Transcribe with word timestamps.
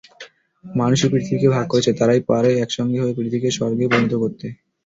মানুষই 0.65 1.09
পৃথিবীকে 1.09 1.47
ভাগ 1.49 1.65
করেছে, 1.67 1.91
তারাই 1.99 2.21
পারে 2.29 2.51
একসঙ্গে 2.57 3.01
হয়ে 3.01 3.17
পৃথিবীকে 3.17 3.49
স্বর্গে 3.51 3.85
পরিণত 3.91 4.13
করতে। 4.23 4.45